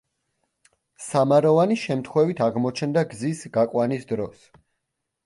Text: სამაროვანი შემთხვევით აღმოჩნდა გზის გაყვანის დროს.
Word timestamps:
სამაროვანი 1.07 1.77
შემთხვევით 1.81 2.41
აღმოჩნდა 2.45 3.05
გზის 3.13 3.45
გაყვანის 3.59 4.09
დროს. 4.15 4.49